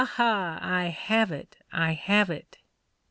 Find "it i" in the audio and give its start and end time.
1.31-1.91